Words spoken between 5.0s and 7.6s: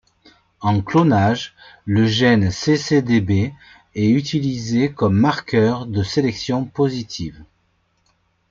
marqueur de sélection positive.